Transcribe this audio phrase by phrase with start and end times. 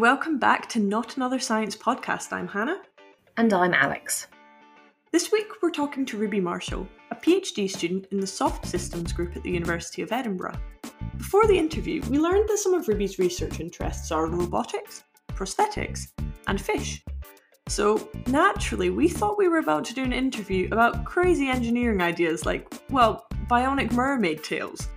[0.00, 2.32] Welcome back to Not Another Science podcast.
[2.32, 2.80] I'm Hannah.
[3.36, 4.28] And I'm Alex.
[5.12, 9.36] This week we're talking to Ruby Marshall, a PhD student in the Soft Systems group
[9.36, 10.58] at the University of Edinburgh.
[11.18, 16.06] Before the interview, we learned that some of Ruby's research interests are robotics, prosthetics,
[16.46, 17.04] and fish.
[17.68, 22.46] So, naturally, we thought we were about to do an interview about crazy engineering ideas
[22.46, 24.88] like, well, bionic mermaid tails.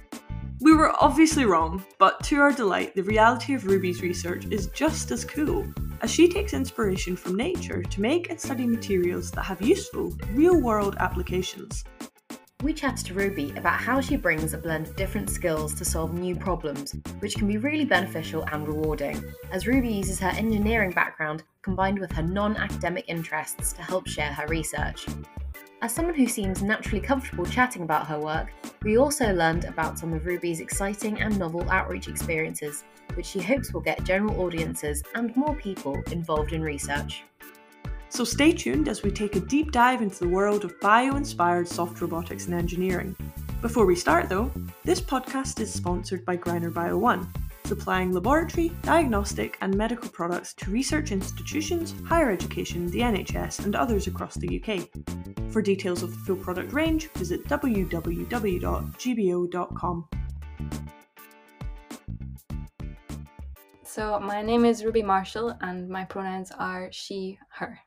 [0.63, 5.11] We were obviously wrong, but to our delight, the reality of Ruby's research is just
[5.11, 5.67] as cool,
[5.99, 10.61] as she takes inspiration from nature to make and study materials that have useful, real
[10.61, 11.83] world applications.
[12.61, 16.13] We chatted to Ruby about how she brings a blend of different skills to solve
[16.13, 19.21] new problems, which can be really beneficial and rewarding,
[19.51, 24.31] as Ruby uses her engineering background combined with her non academic interests to help share
[24.31, 25.07] her research.
[25.83, 30.13] As someone who seems naturally comfortable chatting about her work, we also learned about some
[30.13, 35.35] of Ruby's exciting and novel outreach experiences, which she hopes will get general audiences and
[35.35, 37.23] more people involved in research.
[38.07, 41.67] So stay tuned as we take a deep dive into the world of bio inspired
[41.67, 43.13] soft robotics and engineering.
[43.61, 44.51] Before we start though,
[44.85, 47.27] this podcast is sponsored by Greiner Bio One,
[47.65, 54.07] supplying laboratory, diagnostic, and medical products to research institutions, higher education, the NHS, and others
[54.07, 55.32] across the UK.
[55.53, 58.09] For details of the full product range, visit www.gbo.com.
[63.83, 67.79] So, my name is Ruby Marshall, and my pronouns are she, her.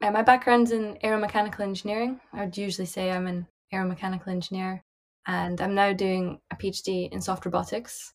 [0.00, 2.18] Uh, my background's in aeromechanical engineering.
[2.32, 4.82] I would usually say I'm an aeromechanical engineer,
[5.26, 8.14] and I'm now doing a PhD in soft robotics,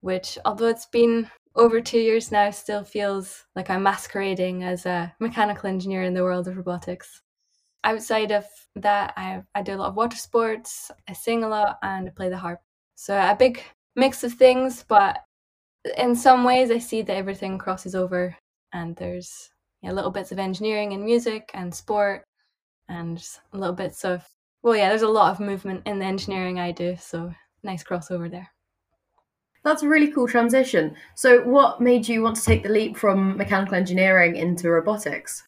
[0.00, 5.14] which, although it's been over two years now, still feels like I'm masquerading as a
[5.20, 7.20] mechanical engineer in the world of robotics
[7.86, 11.78] outside of that, I, I do a lot of water sports, I sing a lot,
[11.82, 12.60] and I play the harp.
[12.96, 13.62] So a big
[13.94, 15.18] mix of things, but
[15.96, 18.36] in some ways, I see that everything crosses over,
[18.72, 19.50] and there's
[19.82, 22.24] yeah, little bits of engineering and music and sport,
[22.88, 24.26] and little bits of
[24.62, 27.32] well, yeah, there's a lot of movement in the engineering I do, so
[27.62, 28.50] nice crossover there.
[29.62, 30.96] That's a really cool transition.
[31.14, 35.45] So, what made you want to take the leap from mechanical engineering into robotics?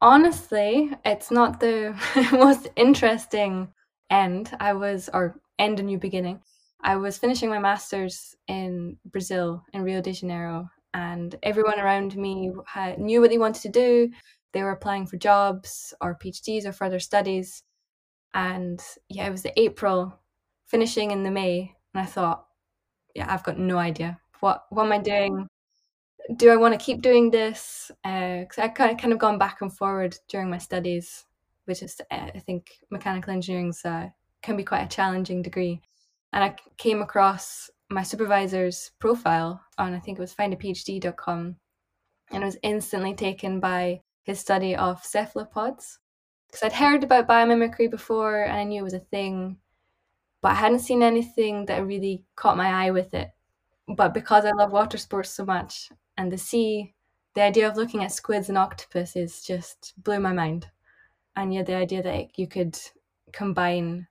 [0.00, 1.94] Honestly, it's not the
[2.32, 3.68] most interesting
[4.10, 4.50] end.
[4.60, 6.40] I was, or end a new beginning.
[6.82, 12.52] I was finishing my master's in Brazil, in Rio de Janeiro, and everyone around me
[12.66, 14.10] had, knew what they wanted to do.
[14.52, 17.62] They were applying for jobs or PhDs or further studies.
[18.34, 20.18] And yeah, it was the April,
[20.66, 21.74] finishing in the May.
[21.94, 22.46] And I thought,
[23.14, 24.18] yeah, I've got no idea.
[24.40, 25.48] What, what am I doing?
[26.34, 27.90] Do I want to keep doing this?
[28.02, 31.24] Because uh, I kind of, kind of gone back and forward during my studies,
[31.66, 34.08] which is uh, I think mechanical engineering uh,
[34.42, 35.80] can be quite a challenging degree.
[36.32, 41.56] And I came across my supervisor's profile on I think it was findaphd.com,
[42.32, 46.00] and I was instantly taken by his study of cephalopods.
[46.48, 49.58] Because I'd heard about biomimicry before and I knew it was a thing,
[50.42, 53.30] but I hadn't seen anything that really caught my eye with it
[53.88, 56.94] but because I love water sports so much, and the sea,
[57.34, 60.68] the idea of looking at squids and octopuses just blew my mind.
[61.36, 62.78] And yeah, the idea that you could
[63.32, 64.06] combine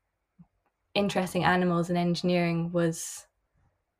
[0.93, 3.25] interesting animals and engineering was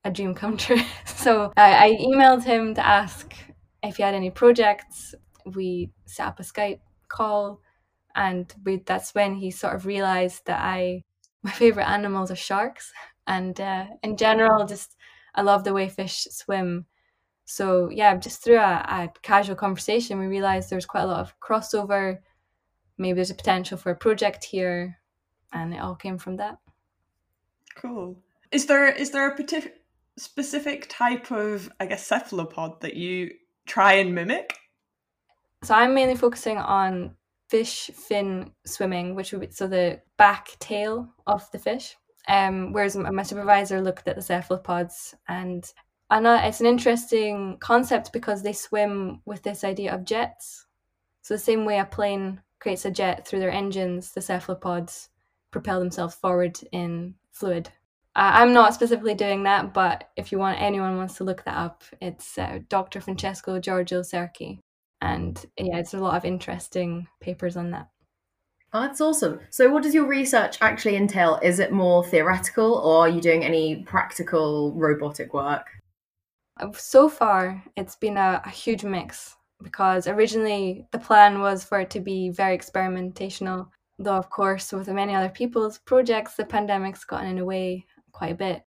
[0.03, 0.81] a dream come true.
[1.06, 3.34] so I, I emailed him to ask
[3.84, 5.13] if he had any projects.
[5.46, 7.62] We set up a Skype call,
[8.16, 11.03] and we, that's when he sort of realized that I
[11.44, 12.92] my favorite animals are sharks,
[13.28, 14.94] and uh, in general, just
[15.35, 16.85] I love the way fish swim
[17.46, 21.40] so yeah, just through a, a casual conversation, we realized there's quite a lot of
[21.40, 22.19] crossover.
[22.97, 24.97] Maybe there's a potential for a project here,
[25.53, 26.57] and it all came from that.
[27.75, 28.18] Cool.
[28.51, 29.74] Is there is there a partic-
[30.18, 33.31] specific type of I guess cephalopod that you
[33.68, 34.57] try and mimic?
[35.63, 37.16] So I'm mainly focusing on
[37.47, 41.95] fish fin swimming, which would be so the back tail of the fish.
[42.28, 45.72] Um, whereas my supervisor looked at the cephalopods and
[46.09, 50.68] and it's an interesting concept because they swim with this idea of jets.
[51.24, 55.10] So the same way a plane creates a jet through their engines, the cephalopods
[55.51, 57.69] propel themselves forward in fluid.
[58.16, 61.57] Uh, I'm not specifically doing that, but if you want, anyone wants to look that
[61.57, 63.01] up, it's uh, Dr.
[63.01, 64.60] Francesco Giorgio Serchi,
[65.01, 67.89] and yeah, it's a lot of interesting papers on that.
[68.75, 69.39] Oh, that's awesome.
[69.51, 71.39] So, what does your research actually entail?
[71.42, 75.68] Is it more theoretical, or are you doing any practical robotic work?
[76.60, 81.80] Uh, so far, it's been a, a huge mix because originally the plan was for
[81.80, 87.06] it to be very experimentational, though, of course, with many other people's projects, the pandemic's
[87.06, 88.62] gotten in the way quite a bit.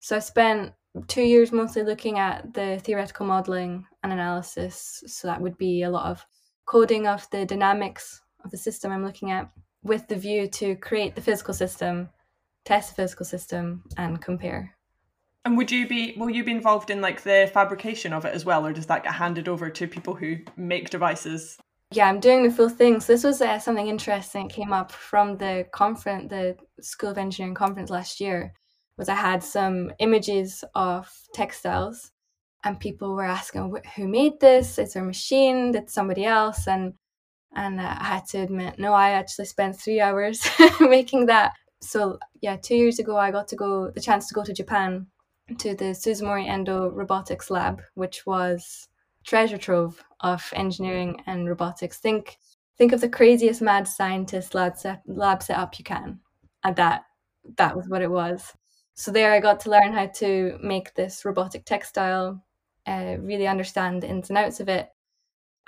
[0.00, 0.72] So I spent
[1.08, 5.04] two years mostly looking at the theoretical modeling and analysis.
[5.06, 6.24] So that would be a lot of
[6.64, 9.50] coding of the dynamics of the system I'm looking at
[9.82, 12.08] with the view to create the physical system,
[12.64, 14.76] test the physical system, and compare.
[15.44, 18.44] And would you be will you be involved in like the fabrication of it as
[18.44, 21.58] well, or does that get handed over to people who make devices?
[21.90, 23.00] Yeah, I'm doing the full thing.
[23.00, 27.18] So this was uh, something interesting that came up from the conference, the School of
[27.18, 28.54] Engineering conference last year.
[28.96, 32.12] Was I had some images of textiles,
[32.62, 34.78] and people were asking who made this.
[34.78, 35.72] Is there a machine?
[35.72, 36.68] Did somebody else?
[36.68, 36.94] And
[37.54, 40.46] and uh, I had to admit, no, I actually spent three hours
[40.80, 41.52] making that.
[41.80, 45.06] So yeah, two years ago, I got to go the chance to go to Japan
[45.58, 48.88] to the Suzumori Endo Robotics Lab, which was
[49.24, 51.98] treasure trove of engineering and robotics.
[51.98, 52.38] Think
[52.78, 56.20] think of the craziest mad scientist lab set, lab setup you can,
[56.64, 57.04] and that
[57.56, 58.52] that was what it was.
[58.94, 62.42] So there, I got to learn how to make this robotic textile,
[62.86, 64.90] uh, really understand the ins and outs of it,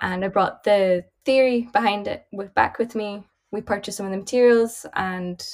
[0.00, 3.24] and I brought the theory behind it with, back with me.
[3.50, 5.44] We purchased some of the materials, and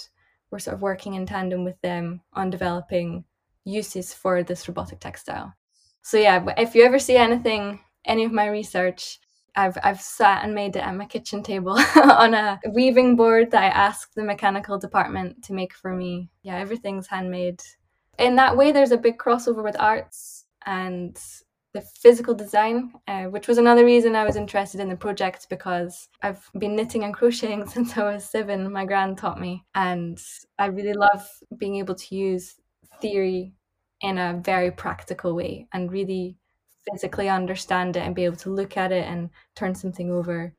[0.51, 3.25] we're sort of working in tandem with them on developing
[3.65, 5.55] uses for this robotic textile.
[6.03, 9.19] So yeah, if you ever see anything, any of my research,
[9.57, 13.63] I've I've sat and made it at my kitchen table on a weaving board that
[13.63, 16.31] I asked the mechanical department to make for me.
[16.43, 17.61] Yeah, everything's handmade.
[18.19, 21.19] In that way, there's a big crossover with arts and
[21.73, 26.09] the physical design, uh, which was another reason I was interested in the project because
[26.23, 28.73] I've been knitting and crocheting since I was seven.
[28.73, 30.21] My grand taught me, and
[30.59, 32.57] I really love being able to use
[33.01, 33.53] theory
[34.01, 36.37] in a very practical way and really
[36.91, 40.55] physically understand it and be able to look at it and turn something over.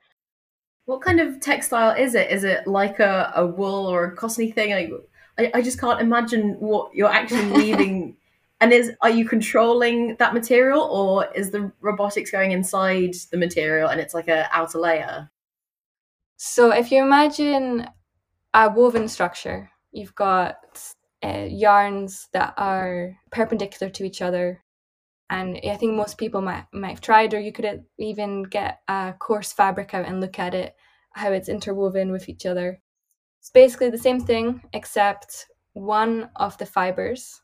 [0.85, 2.31] What kind of textile is it?
[2.31, 4.99] Is it like a, a wool or a cotton thing?
[5.37, 8.17] I, I just can't imagine what you're actually weaving.
[8.61, 13.89] And is are you controlling that material, or is the robotics going inside the material
[13.89, 15.31] and it's like a outer layer?
[16.37, 17.87] So if you imagine
[18.53, 20.57] a woven structure, you've got
[21.23, 24.63] uh, yarns that are perpendicular to each other.
[25.31, 29.15] And I think most people might might have tried, or you could even get a
[29.17, 30.75] coarse fabric out and look at it,
[31.13, 32.79] how it's interwoven with each other.
[33.39, 37.40] It's basically the same thing, except one of the fibers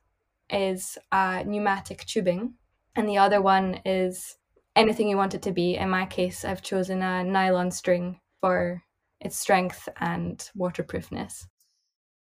[0.50, 2.54] is a pneumatic tubing,
[2.96, 4.38] and the other one is
[4.76, 5.76] anything you want it to be.
[5.76, 8.82] In my case, I've chosen a nylon string for
[9.20, 11.48] its strength and waterproofness.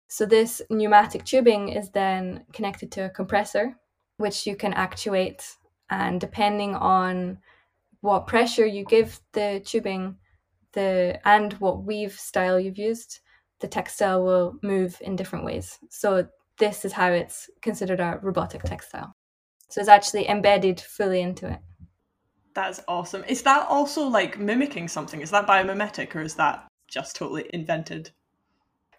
[0.07, 3.77] So this pneumatic tubing is then connected to a compressor,
[4.17, 5.55] which you can actuate.
[5.89, 7.37] And depending on
[8.01, 10.17] what pressure you give the tubing,
[10.73, 13.19] the and what weave style you've used,
[13.61, 15.79] the textile will move in different ways.
[15.89, 16.27] So
[16.61, 19.11] this is how it's considered a robotic textile.
[19.67, 21.59] So it's actually embedded fully into it.
[22.53, 23.23] That's awesome.
[23.27, 25.21] Is that also like mimicking something?
[25.21, 28.11] Is that biomimetic or is that just totally invented?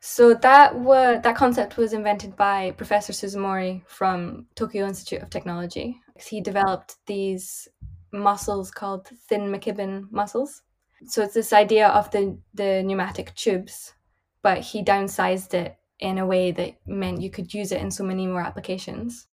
[0.00, 6.00] So that was that concept was invented by Professor Suzumori from Tokyo Institute of Technology.
[6.18, 7.68] He developed these
[8.12, 10.62] muscles called thin McKibben muscles.
[11.06, 13.94] So it's this idea of the the pneumatic tubes,
[14.42, 18.02] but he downsized it in a way that meant you could use it in so
[18.02, 19.28] many more applications.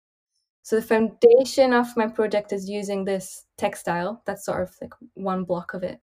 [0.62, 4.20] So the foundation of my project is using this textile.
[4.26, 6.00] That's sort of like one block of it.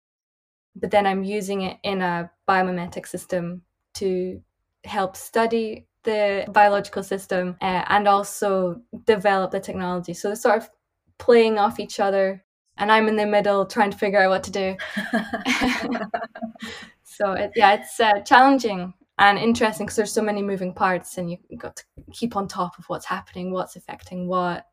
[0.74, 3.62] But then I'm using it in a biomimetic system
[3.94, 4.40] to
[4.84, 10.14] help study the biological system uh, and also develop the technology.
[10.14, 10.70] So they're sort of
[11.18, 12.44] playing off each other,
[12.78, 14.76] and I'm in the middle trying to figure out what to do.
[17.02, 21.30] so it, yeah, it's uh, challenging and interesting because there's so many moving parts, and
[21.30, 24.66] you got to keep on top of what's happening, what's affecting what.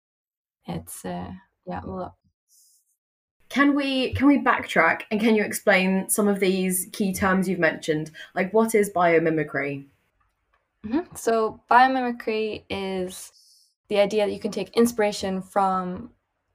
[0.65, 1.31] It's uh,
[1.65, 2.17] yeah, well,
[3.53, 7.59] can we can we backtrack and can you explain some of these key terms you've
[7.59, 8.09] mentioned?
[8.33, 9.85] Like what is biomimicry?
[10.83, 11.15] Mm-hmm.
[11.15, 13.31] So biomimicry is
[13.89, 16.09] the idea that you can take inspiration from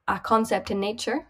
[0.08, 1.24] a concept in nature.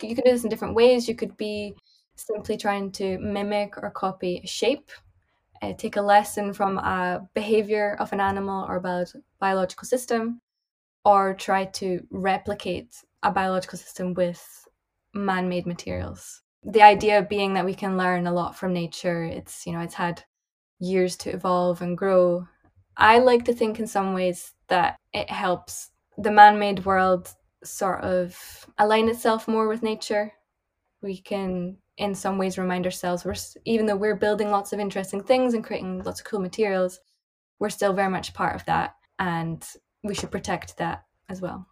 [0.00, 1.08] You can do this in different ways.
[1.08, 1.74] You could be
[2.14, 4.88] simply trying to mimic or copy a shape,
[5.62, 9.06] uh, take a lesson from a behavior of an animal or bio-
[9.38, 10.40] biological system,
[11.04, 14.68] or try to replicate a biological system with
[15.14, 16.42] man made materials.
[16.64, 19.24] The idea being that we can learn a lot from nature.
[19.24, 20.24] It's, you know, it's had
[20.78, 22.46] years to evolve and grow.
[22.96, 28.02] I like to think in some ways that it helps the man made world sort
[28.02, 30.32] of align itself more with nature.
[31.00, 33.34] We can, in some ways, remind ourselves we're,
[33.64, 37.00] even though we're building lots of interesting things and creating lots of cool materials,
[37.58, 38.96] we're still very much part of that.
[39.18, 39.64] And
[40.02, 41.66] we should protect that as well.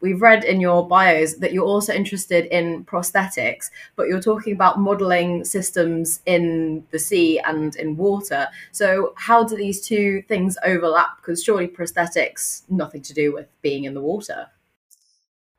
[0.00, 4.78] We've read in your bios that you're also interested in prosthetics, but you're talking about
[4.78, 8.46] modeling systems in the sea and in water.
[8.70, 11.16] So, how do these two things overlap?
[11.16, 14.46] Because surely prosthetics nothing to do with being in the water.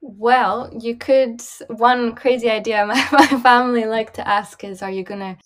[0.01, 1.41] Well, you could.
[1.68, 5.38] One crazy idea my, my family like to ask is Are you going to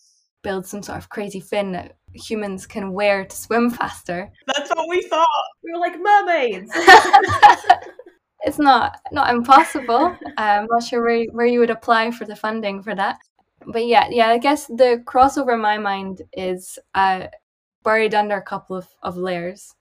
[0.44, 4.32] build some sort of crazy fin that humans can wear to swim faster?
[4.48, 5.28] That's what we thought.
[5.64, 6.72] We were like mermaids.
[8.42, 10.16] it's not not impossible.
[10.38, 13.18] I'm not sure where, where you would apply for the funding for that.
[13.66, 17.28] But yeah, yeah, I guess the crossover in my mind is uh,
[17.84, 19.74] buried under a couple of, of layers.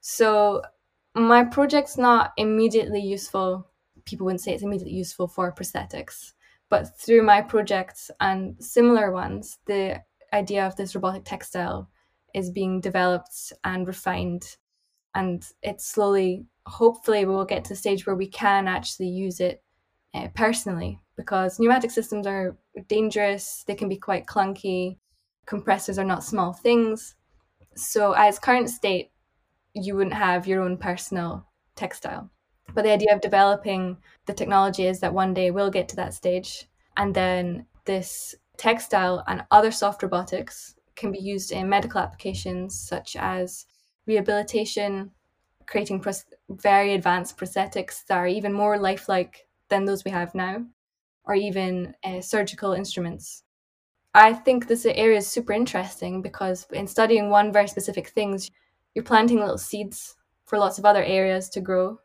[0.00, 0.62] So
[1.14, 3.68] my project's not immediately useful
[4.04, 6.32] people wouldn't say it's immediately useful for prosthetics.
[6.68, 11.90] But through my projects and similar ones, the idea of this robotic textile
[12.34, 14.56] is being developed and refined.
[15.14, 19.40] And it's slowly, hopefully, we will get to the stage where we can actually use
[19.40, 19.62] it
[20.14, 22.56] uh, personally because pneumatic systems are
[22.88, 24.96] dangerous, they can be quite clunky,
[25.46, 27.14] compressors are not small things.
[27.76, 29.10] So, as current state,
[29.74, 32.30] you wouldn't have your own personal textile.
[32.74, 36.14] But the idea of developing the technology is that one day we'll get to that
[36.14, 36.68] stage.
[36.96, 43.16] And then this textile and other soft robotics can be used in medical applications such
[43.16, 43.66] as
[44.06, 45.10] rehabilitation,
[45.66, 50.64] creating pros- very advanced prosthetics that are even more lifelike than those we have now,
[51.24, 53.44] or even uh, surgical instruments.
[54.14, 58.50] I think this area is super interesting because in studying one very specific things,
[58.94, 61.98] you're planting little seeds for lots of other areas to grow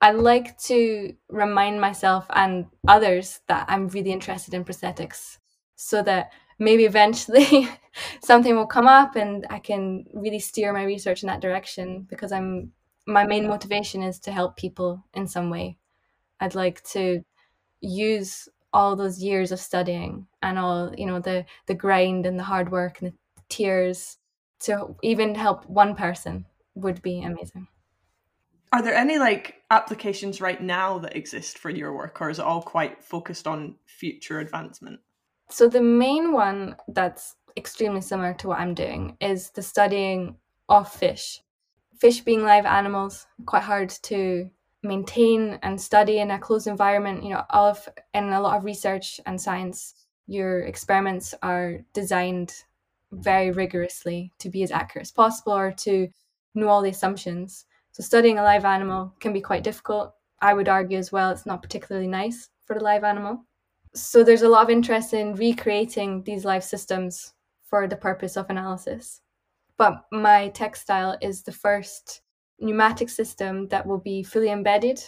[0.00, 5.38] I like to remind myself and others that I'm really interested in prosthetics
[5.76, 7.68] so that maybe eventually
[8.22, 12.32] something will come up and I can really steer my research in that direction because
[12.32, 12.72] I'm
[13.08, 15.78] my main motivation is to help people in some way.
[16.40, 17.24] I'd like to
[17.80, 22.44] use all those years of studying and all, you know, the the grind and the
[22.44, 23.16] hard work and the
[23.48, 24.18] tears
[24.60, 27.68] to even help one person would be amazing.
[28.72, 32.44] Are there any like applications right now that exist for your work, or is it
[32.44, 35.00] all quite focused on future advancement?
[35.48, 40.36] So the main one that's extremely similar to what I'm doing is the studying
[40.68, 41.40] of fish.
[41.98, 44.50] Fish being live animals, quite hard to
[44.82, 47.22] maintain and study in a closed environment.
[47.22, 49.94] You know, all of in a lot of research and science,
[50.26, 52.52] your experiments are designed
[53.12, 56.08] very rigorously to be as accurate as possible or to
[56.54, 57.64] know all the assumptions.
[57.96, 60.12] So studying a live animal can be quite difficult.
[60.42, 63.46] I would argue as well it's not particularly nice for the live animal.
[63.94, 67.32] So there's a lot of interest in recreating these live systems
[67.64, 69.22] for the purpose of analysis.
[69.78, 72.20] But my textile is the first
[72.60, 75.02] pneumatic system that will be fully embedded,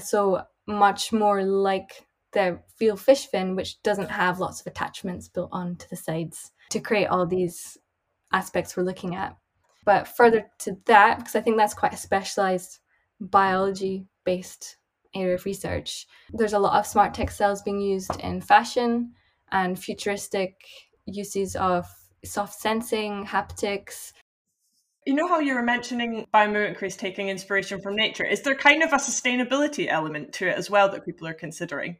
[0.00, 5.50] so much more like the real fish fin, which doesn't have lots of attachments built
[5.52, 7.78] onto the sides to create all these
[8.32, 9.36] aspects we're looking at.
[9.88, 12.80] But further to that, because I think that's quite a specialized
[13.20, 14.76] biology based
[15.14, 19.14] area of research, there's a lot of smart textiles being used in fashion
[19.50, 20.56] and futuristic
[21.06, 21.86] uses of
[22.22, 24.12] soft sensing, haptics.
[25.06, 28.26] You know how you were mentioning biomimicry is taking inspiration from nature?
[28.26, 31.96] Is there kind of a sustainability element to it as well that people are considering?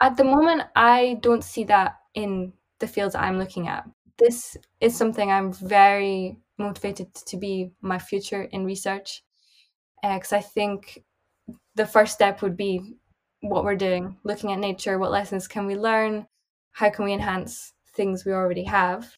[0.00, 3.84] At the moment, I don't see that in the fields I'm looking at.
[4.16, 9.22] This is something I'm very motivated to be my future in research
[10.02, 11.04] because uh, I think
[11.74, 12.96] the first step would be
[13.40, 16.26] what we're doing, looking at nature, what lessons can we learn,
[16.72, 19.16] how can we enhance things we already have.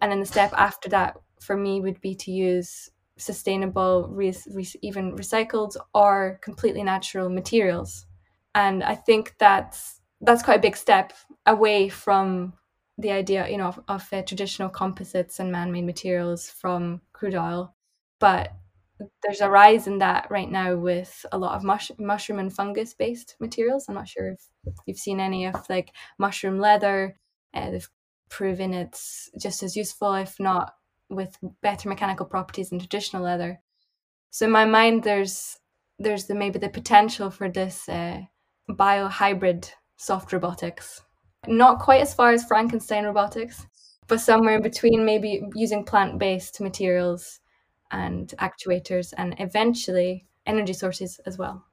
[0.00, 4.66] And then the step after that for me would be to use sustainable, re- re-
[4.82, 8.06] even recycled or completely natural materials.
[8.54, 11.12] And I think that's that's quite a big step
[11.46, 12.52] away from
[12.98, 17.74] the idea, you know, of, of uh, traditional composites and man-made materials from crude oil,
[18.20, 18.52] but
[19.22, 22.94] there's a rise in that right now with a lot of mush- mushroom and fungus
[22.94, 23.86] based materials.
[23.88, 27.16] I'm not sure if you've seen any of like mushroom leather.
[27.54, 27.88] Uh, they've
[28.28, 30.74] proven it's just as useful, if not
[31.10, 33.60] with better mechanical properties than traditional leather.
[34.30, 35.58] So in my mind, there's
[35.98, 38.20] there's the maybe the potential for this uh,
[38.70, 41.02] biohybrid soft robotics
[41.46, 43.66] not quite as far as Frankenstein robotics,
[44.06, 47.40] but somewhere in between, maybe using plant based materials
[47.90, 51.64] and actuators and eventually energy sources as well.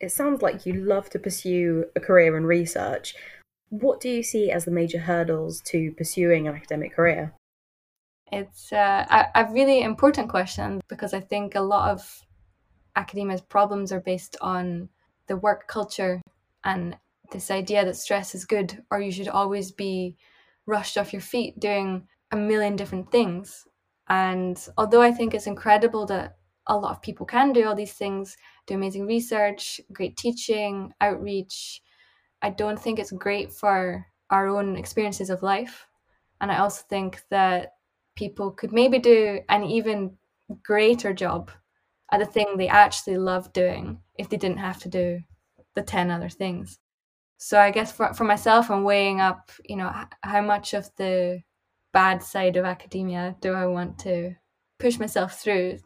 [0.00, 3.14] It sounds like you love to pursue a career in research.
[3.70, 7.34] What do you see as the major hurdles to pursuing an academic career?
[8.30, 12.24] It's uh, a, a really important question because I think a lot of
[12.94, 14.88] academia's problems are based on
[15.26, 16.20] the work culture
[16.64, 16.96] and
[17.30, 20.16] this idea that stress is good or you should always be
[20.66, 23.66] rushed off your feet doing a million different things.
[24.08, 27.94] And although I think it's incredible that a lot of people can do all these
[27.94, 31.82] things, do amazing research, great teaching, outreach,
[32.42, 35.86] I don't think it's great for our own experiences of life.
[36.40, 37.74] And I also think that
[38.14, 40.16] people could maybe do an even
[40.62, 41.50] greater job
[42.10, 45.20] at the thing they actually love doing if they didn't have to do
[45.74, 46.78] the 10 other things.
[47.38, 49.92] So I guess for, for myself, I'm weighing up, you know,
[50.22, 51.40] how much of the
[51.92, 54.34] bad side of academia do I want to
[54.78, 55.78] push myself through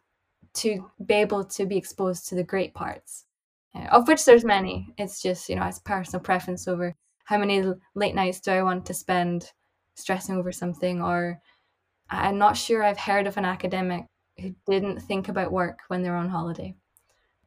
[0.55, 3.27] to be able to be exposed to the great parts,
[3.75, 4.95] uh, of which there's many.
[4.97, 6.95] It's just, you know, it's personal preference over
[7.25, 7.63] how many
[7.95, 9.53] late nights do I want to spend
[9.95, 11.39] stressing over something, or
[12.09, 14.07] I'm not sure I've heard of an academic
[14.39, 16.75] who didn't think about work when they're on holiday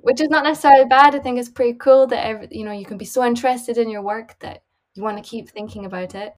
[0.05, 1.15] which is not necessarily bad.
[1.15, 3.89] I think it's pretty cool that every, you know you can be so interested in
[3.89, 4.61] your work that
[4.93, 6.33] you want to keep thinking about it.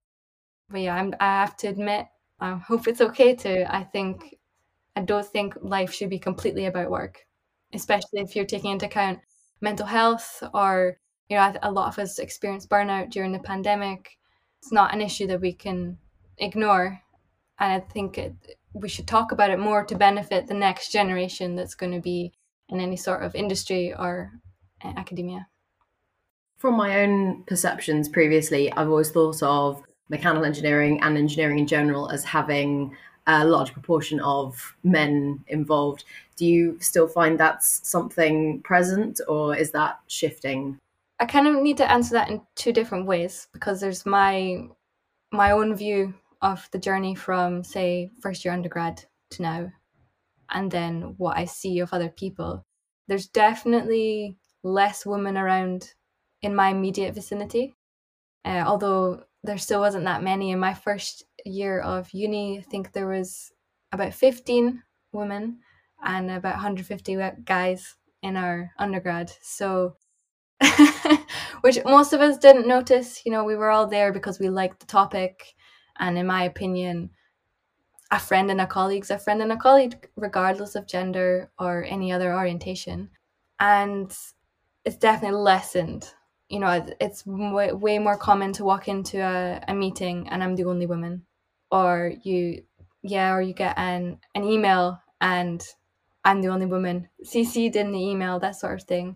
[0.70, 2.06] But yeah, I'm, I have to admit,
[2.40, 3.76] I hope it's okay to.
[3.76, 4.38] I think
[4.96, 7.26] I don't think life should be completely about work,
[7.74, 9.20] especially if you're taking into account
[9.60, 10.98] mental health or
[11.28, 14.18] you know a lot of us experienced burnout during the pandemic.
[14.62, 15.98] It's not an issue that we can
[16.38, 17.02] ignore,
[17.60, 18.34] and I think it,
[18.72, 22.32] we should talk about it more to benefit the next generation that's going to be
[22.70, 24.32] in any sort of industry or
[24.84, 25.48] uh, academia.
[26.58, 32.10] From my own perceptions previously, I've always thought of mechanical engineering and engineering in general
[32.10, 32.96] as having
[33.28, 36.06] a large proportion of men involved.
[36.38, 40.80] Do you still find that's something present or is that shifting?
[41.20, 44.68] I kind of need to answer that in two different ways because there's my
[45.32, 49.72] my own view of the journey from say first year undergrad to now
[50.50, 52.66] and then what I see of other people.
[53.08, 55.94] There's definitely less women around
[56.42, 57.74] in my immediate vicinity,
[58.46, 60.52] uh, although there still wasn't that many.
[60.52, 63.52] In my first year of uni, I think there was
[63.92, 64.84] about 15
[65.14, 65.60] women
[66.04, 69.32] and about 150 guys in our undergrad.
[69.42, 69.96] So,
[71.62, 73.22] which most of us didn't notice.
[73.26, 75.56] You know, we were all there because we liked the topic.
[76.00, 77.12] And in my opinion,
[78.12, 82.12] a friend and a colleague's a friend and a colleague, regardless of gender or any
[82.12, 83.10] other orientation.
[83.60, 84.16] And
[84.86, 86.14] it's definitely lessened.
[86.50, 90.56] You know, it's way, way more common to walk into a, a meeting and I'm
[90.56, 91.26] the only woman.
[91.70, 92.64] Or you,
[93.04, 95.62] yeah, or you get an, an email and
[96.24, 99.16] I'm the only woman CC'd in the email, that sort of thing,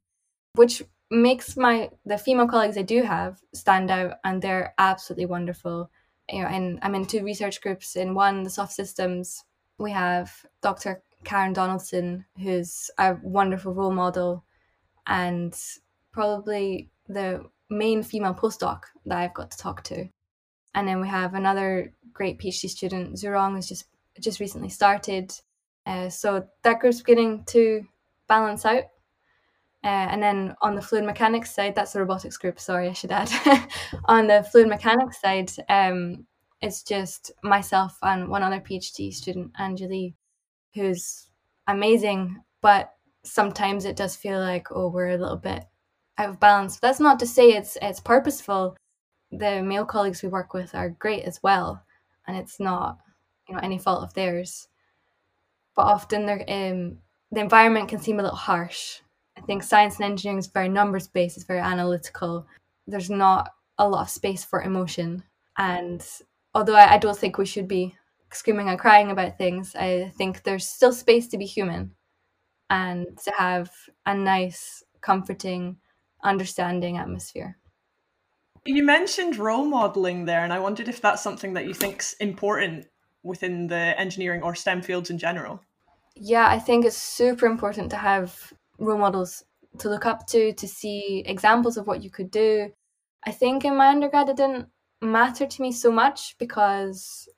[0.56, 5.92] which makes my the female colleagues I do have stand out and they're absolutely wonderful
[6.32, 7.96] you know, and I'm in two research groups.
[7.96, 9.44] In one, the soft systems,
[9.78, 11.02] we have Dr.
[11.24, 14.44] Karen Donaldson, who's a wonderful role model
[15.08, 15.56] and
[16.12, 20.08] probably the main female postdoc that I've got to talk to.
[20.74, 23.86] And then we have another great PhD student, Zurong, who's just
[24.20, 25.34] just recently started.
[25.86, 27.86] Uh, so that group's beginning to
[28.28, 28.84] balance out.
[29.84, 32.60] Uh, and then on the fluid mechanics side, that's the robotics group.
[32.60, 33.32] Sorry, I should add.
[34.06, 36.28] on the fluid mechanics side, um,
[36.62, 40.14] it's just myself and one other PhD student, Anjali,
[40.76, 41.28] who's
[41.68, 42.44] amazing.
[42.62, 45.66] But sometimes it does feel like, oh, we're a little bit
[46.20, 46.78] out of balance.
[46.80, 48.78] But that's not to say it's it's purposeful.
[49.32, 51.84] The male colleagues we work with are great as well,
[52.28, 53.00] and it's not
[53.48, 54.68] you know any fault of theirs.
[55.76, 56.98] But often, um,
[57.32, 59.00] the environment can seem a little harsh
[59.38, 62.46] I think science and engineering is very numbers based, it's very analytical.
[62.88, 65.24] There's not a lot of space for emotion.
[65.58, 66.06] And
[66.54, 67.96] although I, I don't think we should be
[68.32, 71.96] screaming and crying about things, I think there's still space to be human
[72.70, 73.72] and to have
[74.06, 75.78] a nice, comforting,
[76.24, 77.58] understanding atmosphere.
[78.66, 82.88] You mentioned role modeling there, and I wondered if that's something that you think's important
[83.24, 85.60] within the engineering or STEM fields in general.
[86.16, 89.44] Yeah, I think it's super important to have role models
[89.78, 92.72] to look up to, to see examples of what you could do.
[93.24, 94.68] I think in my undergrad it didn't
[95.02, 97.30] matter to me so much because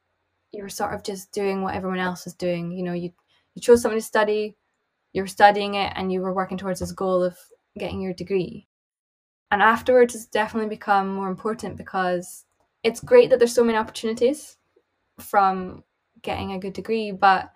[0.51, 2.71] you were sort of just doing what everyone else was doing.
[2.71, 3.11] You know, you
[3.55, 4.55] you chose something to study,
[5.11, 7.37] you were studying it, and you were working towards this goal of
[7.77, 8.67] getting your degree.
[9.51, 12.45] And afterwards, it's definitely become more important because
[12.81, 14.57] it's great that there's so many opportunities
[15.19, 15.83] from
[16.23, 17.51] getting a good degree, but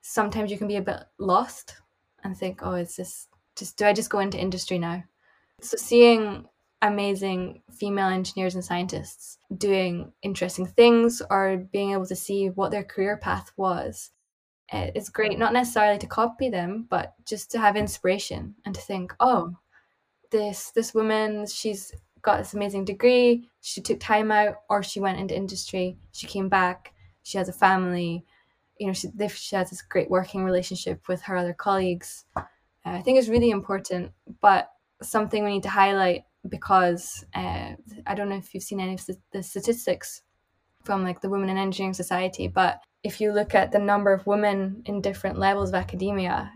[0.00, 1.76] sometimes you can be a bit lost
[2.24, 5.04] and think, oh, it's just, just do I just go into industry now?
[5.60, 6.46] So seeing
[6.82, 12.84] amazing female engineers and scientists doing interesting things or being able to see what their
[12.84, 14.12] career path was
[14.72, 18.80] uh, it's great not necessarily to copy them, but just to have inspiration and to
[18.80, 19.56] think, oh,
[20.30, 25.18] this this woman, she's got this amazing degree, she took time out, or she went
[25.18, 28.24] into industry, she came back, she has a family,
[28.78, 32.24] you know, she, she has this great working relationship with her other colleagues.
[32.36, 32.42] Uh,
[32.84, 34.70] I think it's really important, but
[35.02, 37.72] something we need to highlight because uh,
[38.06, 40.22] I don't know if you've seen any of the statistics
[40.84, 44.26] from like the Women in Engineering Society, but if you look at the number of
[44.26, 46.52] women in different levels of academia,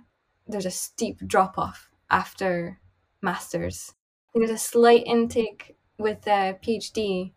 [0.47, 2.81] there's a steep drop off after
[3.21, 3.95] masters.
[4.35, 7.33] There's a slight intake with a PhD,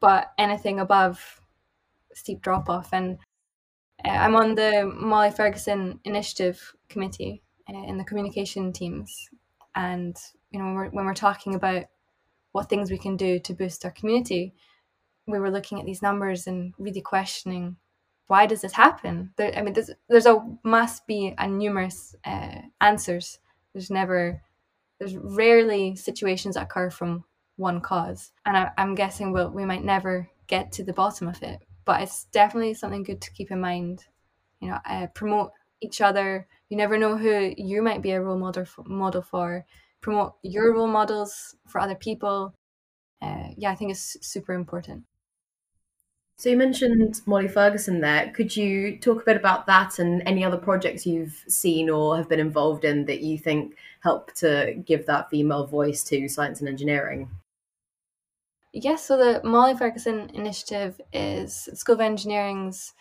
[0.00, 1.40] but anything above
[2.14, 2.92] steep drop off.
[2.92, 3.18] And
[4.04, 9.28] I'm on the Molly Fergusson Initiative Committee uh, in the communication teams,
[9.74, 10.16] and
[10.50, 11.84] you know when we're when we're talking about
[12.52, 14.54] what things we can do to boost our community,
[15.26, 17.76] we were looking at these numbers and really questioning
[18.30, 19.32] why does this happen?
[19.36, 23.40] There, I mean, there's there's a must be a numerous uh, answers.
[23.72, 24.40] There's never,
[25.00, 27.24] there's rarely situations that occur from
[27.56, 31.42] one cause, and I, am guessing we'll, we might never get to the bottom of
[31.42, 31.58] it.
[31.84, 34.04] But it's definitely something good to keep in mind.
[34.60, 36.46] You know, uh, promote each other.
[36.68, 39.64] You never know who you might be a role model for, model for.
[40.00, 42.54] Promote your role models for other people.
[43.20, 45.04] Uh, yeah, I think it's super important.
[46.36, 48.32] So you mentioned Molly Fergusson there.
[48.32, 52.30] Could you talk a bit about that and any other projects you've seen or have
[52.30, 56.68] been involved in that you think help to give that female voice to science and
[56.70, 57.28] engineering?
[58.72, 62.94] Yes, so the Molly Fergusson initiative is School of Engineering's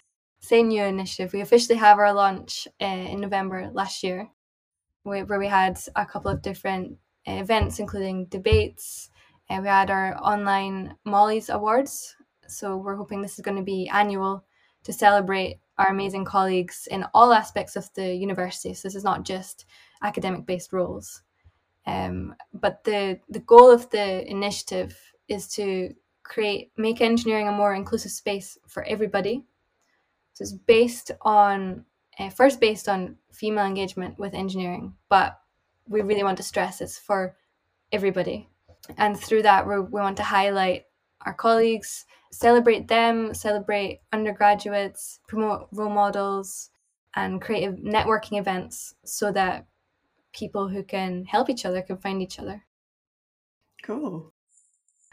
[0.51, 1.32] New initiative.
[1.32, 4.29] We officially have our launch uh, in November last year,
[5.03, 9.12] where we had a couple of different events, including debates.
[9.47, 12.15] Uh, we had our online Molly's Awards,
[12.47, 14.45] so we're hoping this is going to be annual
[14.86, 18.73] to celebrate our amazing colleagues in all aspects of the university.
[18.73, 19.65] So this is not just
[20.01, 21.21] academic based roles.
[21.86, 24.97] Um, but the the goal of the initiative
[25.29, 29.43] is to create make engineering a more inclusive space for everybody.
[30.33, 31.85] So it's based on
[32.19, 35.39] uh, first based on female engagement with engineering, but
[35.87, 37.35] we really want to stress it's for
[37.91, 38.47] everybody.
[38.97, 40.85] And through that, we we want to highlight
[41.25, 46.69] our colleagues, celebrate them, celebrate undergraduates, promote role models,
[47.15, 49.65] and create networking events so that
[50.31, 52.63] people who can help each other can find each other.
[53.83, 54.31] Cool.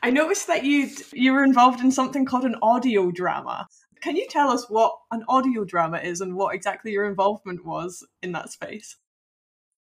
[0.03, 3.67] I noticed that you you were involved in something called an audio drama.
[4.01, 8.07] Can you tell us what an audio drama is and what exactly your involvement was
[8.23, 8.97] in that space?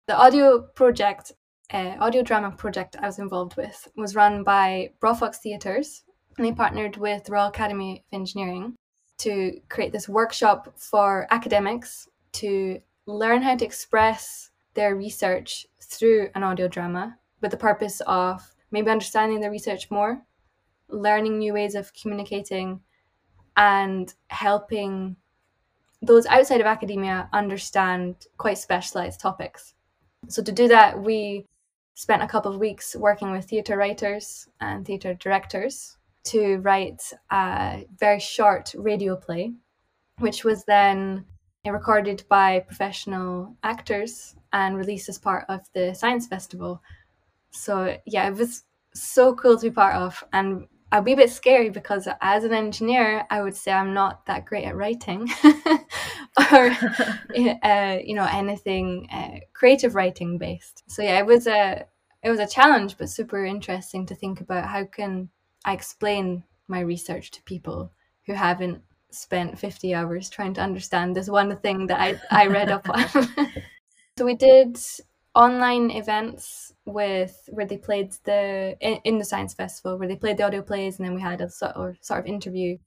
[0.08, 1.34] The audio project,
[1.74, 6.04] uh, audio drama project I was involved with, was run by Brofox Theatres,
[6.38, 8.76] and they partnered with Royal Academy of Engineering
[9.20, 16.44] to create this workshop for academics to learn how to express their research through an
[16.44, 20.22] audio drama with the purpose of maybe understanding the research more,
[20.90, 22.82] learning new ways of communicating,
[23.56, 25.16] and helping
[26.02, 29.74] those outside of academia understand quite specialized topics.
[30.28, 31.46] So, to do that, we
[31.96, 37.02] spent a couple of weeks working with theatre writers and theatre directors to write
[37.32, 39.54] a very short radio play,
[40.20, 41.26] which was then
[41.66, 46.82] recorded by professional actors and released as part of the Science Festival.
[47.58, 50.24] So, yeah, it was so cool to be part of.
[50.34, 54.26] And I'd be a bit scary because as an engineer, I would say I'm not
[54.28, 55.30] that great at writing
[56.52, 56.72] or,
[57.64, 60.84] uh, you know, anything uh, creative writing based.
[60.88, 61.86] So, yeah, it was a.
[62.24, 65.30] It was a challenge, but super interesting to think about how can
[65.64, 67.92] I explain my research to people
[68.26, 72.70] who haven't spent 50 hours trying to understand this one thing that I, I read
[72.70, 73.08] up on.
[74.18, 74.78] so we did
[75.38, 80.38] online events with where they played the in, in, the science festival where they played
[80.38, 82.78] the audio plays and then we had a sort of, sort of interview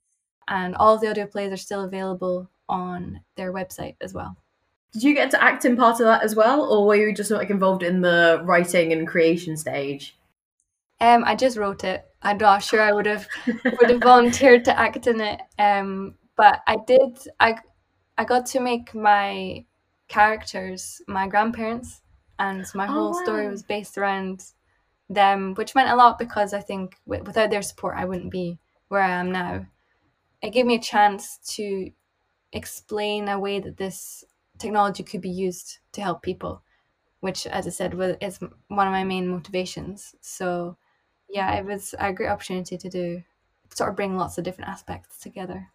[0.47, 4.35] and all the audio plays are still available on their website as well
[4.91, 7.31] did you get to act in part of that as well or were you just
[7.31, 10.17] like involved in the writing and creation stage
[11.01, 12.05] um, I just wrote it.
[12.21, 15.41] I'm not sure I would have would have volunteered to act in it.
[15.57, 17.17] Um, but I did.
[17.39, 17.55] I
[18.19, 19.65] I got to make my
[20.07, 22.01] characters my grandparents,
[22.39, 23.23] and my oh, whole wow.
[23.23, 24.43] story was based around
[25.09, 28.59] them, which meant a lot because I think w- without their support, I wouldn't be
[28.89, 29.65] where I am now.
[30.41, 31.91] It gave me a chance to
[32.53, 34.23] explain a way that this
[34.57, 36.63] technology could be used to help people,
[37.21, 40.15] which, as I said, was is one of my main motivations.
[40.21, 40.77] So
[41.29, 43.23] yeah, it was a great opportunity to do
[43.73, 45.69] sort of bring lots of different aspects together.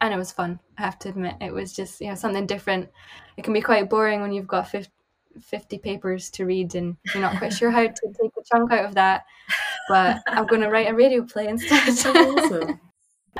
[0.00, 0.60] and it was fun.
[0.78, 2.90] I have to admit, it was just you know something different.
[3.36, 4.92] It can be quite boring when you've got 50,
[5.42, 8.84] 50 papers to read and you're not quite sure how to take a chunk out
[8.84, 9.24] of that.
[9.88, 11.88] But I'm going to write a radio play instead.
[12.16, 12.80] awesome.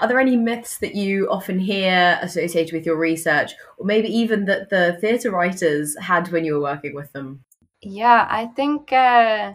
[0.00, 4.44] Are there any myths that you often hear associated with your research, or maybe even
[4.46, 7.44] that the theatre writers had when you were working with them?
[7.80, 9.54] Yeah, I think uh,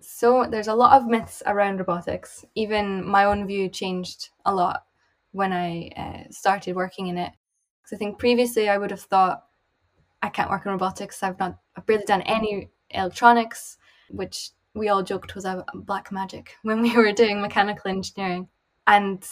[0.00, 0.46] so.
[0.50, 2.44] There's a lot of myths around robotics.
[2.54, 4.84] Even my own view changed a lot
[5.32, 7.32] when I uh, started working in it.
[7.82, 9.45] Because I think previously I would have thought
[10.22, 11.22] I can't work in robotics.
[11.22, 13.78] I've not, I've barely done any electronics,
[14.10, 18.48] which we all joked was a black magic when we were doing mechanical engineering.
[18.86, 19.26] And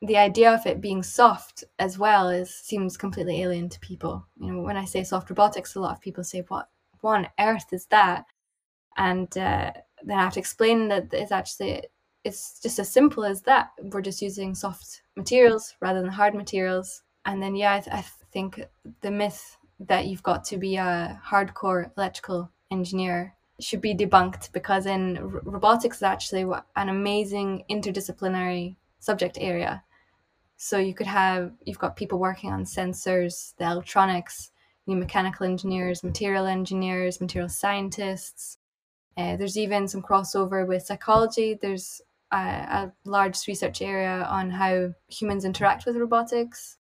[0.00, 4.26] the idea of it being soft as well is seems completely alien to people.
[4.40, 6.68] You know, when I say soft robotics, a lot of people say, "What,
[7.00, 8.24] what on earth is that?"
[8.96, 9.72] And uh,
[10.04, 11.82] then I have to explain that it's actually
[12.24, 13.70] it's just as simple as that.
[13.82, 17.02] We're just using soft materials rather than hard materials.
[17.24, 18.60] And then, yeah, I, th- I think
[19.00, 24.86] the myth that you've got to be a hardcore electrical engineer should be debunked because
[24.86, 26.42] in r- robotics is actually
[26.76, 29.82] an amazing interdisciplinary subject area
[30.60, 34.50] so you could have you've got people working on sensors, the electronics,
[34.86, 38.58] you mechanical engineers, material engineers, material scientists.
[39.16, 41.56] Uh, there's even some crossover with psychology.
[41.62, 46.77] There's a, a large research area on how humans interact with robotics.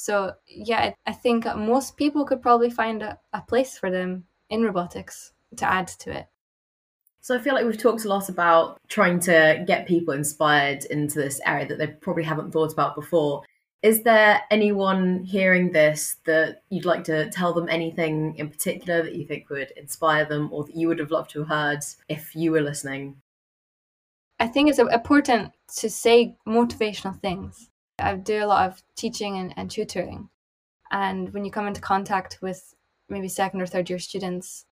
[0.00, 4.62] So yeah, I think most people could probably find a, a place for them in
[4.62, 6.26] robotics to add to it.
[7.20, 11.18] So I feel like we've talked a lot about trying to get people inspired into
[11.18, 13.42] this area that they probably haven't thought about before.
[13.82, 19.16] Is there anyone hearing this that you'd like to tell them anything in particular that
[19.16, 22.34] you think would inspire them or that you would have loved to have heard if
[22.34, 23.16] you were listening?
[24.38, 27.69] I think it's important to say motivational things.
[28.00, 30.28] I do a lot of teaching and, and tutoring.
[30.90, 32.74] And when you come into contact with
[33.08, 34.66] maybe second or third year students,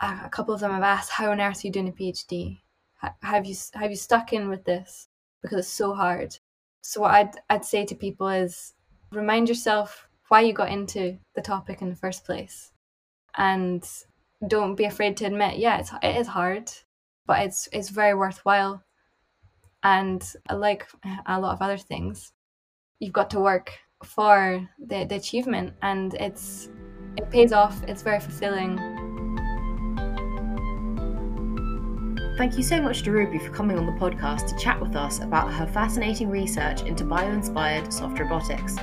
[0.00, 2.60] a couple of them have asked, "How on earth are you doing a PhD?
[3.22, 5.08] Have you have you stuck in with this
[5.42, 6.38] because it's so hard?"
[6.80, 8.74] So what I'd I'd say to people is
[9.12, 12.72] remind yourself why you got into the topic in the first place,
[13.36, 13.86] and
[14.46, 16.70] don't be afraid to admit, yeah, it's it is hard,
[17.26, 18.82] but it's it's very worthwhile.
[19.82, 22.32] And uh, like uh, a lot of other things,
[22.98, 23.72] you've got to work
[24.04, 26.68] for the, the achievement, and it's
[27.16, 27.82] it pays off.
[27.84, 28.78] It's very fulfilling
[32.38, 35.18] Thank you so much to Ruby for coming on the podcast to chat with us
[35.18, 38.76] about her fascinating research into bio inspired soft robotics.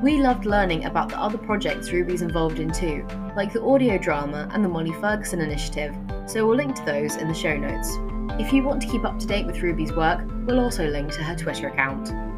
[0.00, 3.04] We loved learning about the other projects Ruby's involved in too,
[3.34, 5.92] like the audio drama and the Molly Fergusson initiative,
[6.26, 7.98] so we'll link to those in the show notes.
[8.40, 11.24] If you want to keep up to date with Ruby's work, we'll also link to
[11.24, 12.29] her Twitter account.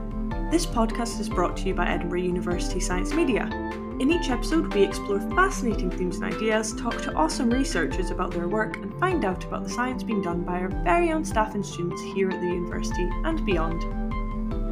[0.52, 3.48] This podcast is brought to you by Edinburgh University Science Media.
[4.00, 8.48] In each episode, we explore fascinating themes and ideas, talk to awesome researchers about their
[8.48, 11.64] work, and find out about the science being done by our very own staff and
[11.64, 13.82] students here at the university and beyond.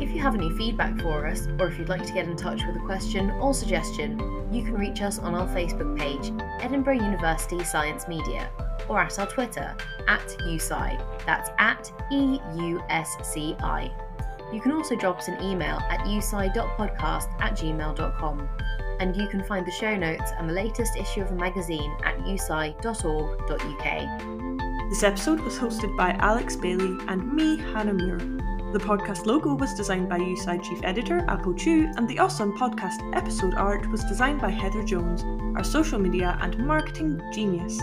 [0.02, 2.60] If you have any feedback for us, or if you'd like to get in touch
[2.66, 4.18] with a question or suggestion,
[4.52, 6.30] you can reach us on our Facebook page,
[6.62, 8.50] Edinburgh University Science Media,
[8.86, 9.74] or at our Twitter,
[10.08, 11.24] at EUSci.
[11.24, 13.90] That's at E U S C I.
[14.52, 18.48] You can also drop us an email at eusci.podcast at gmail.com
[19.00, 22.18] and you can find the show notes and the latest issue of the magazine at
[22.18, 23.60] eusci.org.uk.
[24.90, 28.18] This episode was hosted by Alex Bailey and me, Hannah Muir.
[28.72, 33.00] The podcast logo was designed by EUSci Chief Editor Apo Chu, and the awesome podcast
[33.16, 35.24] episode art was designed by Heather Jones,
[35.56, 37.80] our social media and marketing genius.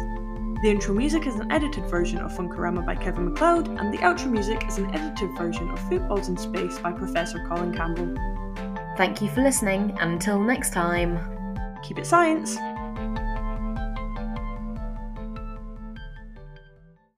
[0.64, 4.32] The intro music is an edited version of Funkorama by Kevin MacLeod, and the outro
[4.32, 8.16] music is an edited version of Footballs in Space by Professor Colin Campbell.
[8.98, 11.20] Thank you for listening, and until next time,
[11.84, 12.58] keep it science!